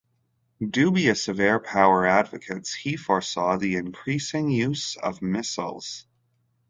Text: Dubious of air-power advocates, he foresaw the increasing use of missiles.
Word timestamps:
Dubious 0.67 1.27
of 1.27 1.39
air-power 1.39 2.07
advocates, 2.07 2.73
he 2.73 2.97
foresaw 2.97 3.57
the 3.57 3.75
increasing 3.75 4.49
use 4.49 4.95
of 4.97 5.21
missiles. 5.21 6.07